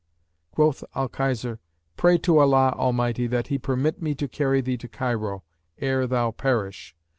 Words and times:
Quoth 0.49 0.83
Al 0.95 1.07
Khizr, 1.07 1.59
'Pray 1.95 2.17
to 2.17 2.39
Allah 2.39 2.73
Almighty 2.75 3.27
that 3.27 3.49
He 3.49 3.59
permit 3.59 4.01
me 4.01 4.15
to 4.15 4.27
carry 4.27 4.59
thee 4.59 4.77
to 4.77 4.87
Cairo, 4.87 5.43
ere 5.77 6.07
thou 6.07 6.31
perish.' 6.31 6.95